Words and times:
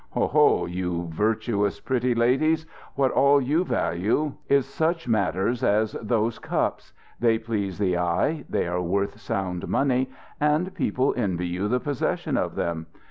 "Oho, 0.15 0.65
you 0.65 1.09
virtuous 1.11 1.79
pretty 1.79 2.15
ladies! 2.15 2.65
what 2.95 3.11
all 3.11 3.39
you 3.39 3.63
value 3.63 4.33
is 4.49 4.65
such 4.65 5.07
matters 5.07 5.63
as 5.63 5.91
those 6.01 6.39
cups: 6.39 6.91
they 7.19 7.37
please 7.37 7.77
the 7.77 7.95
eye, 7.99 8.43
they 8.49 8.65
are 8.65 8.81
worth 8.81 9.19
sound 9.19 9.67
money, 9.67 10.09
and 10.39 10.73
people 10.73 11.13
envy 11.15 11.45
you 11.49 11.67
the 11.67 11.79
possession 11.79 12.35
of 12.35 12.55
them. 12.55 12.87